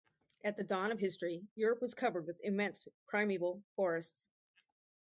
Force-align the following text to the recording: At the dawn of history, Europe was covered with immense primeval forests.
At 0.43 0.57
the 0.57 0.63
dawn 0.63 0.91
of 0.91 0.97
history, 0.97 1.45
Europe 1.53 1.79
was 1.79 1.93
covered 1.93 2.25
with 2.25 2.39
immense 2.41 2.87
primeval 3.05 3.61
forests. 3.75 4.31